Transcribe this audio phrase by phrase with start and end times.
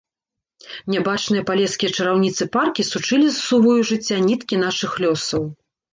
[0.93, 5.43] Нябачныя палескія чараўніцы-паркі сучылі з сувою жыцця ніткі нашых лёсаў.